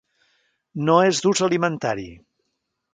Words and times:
No 0.89 0.95
és 1.11 1.21
d'ús 1.27 1.45
alimentari. 1.49 2.11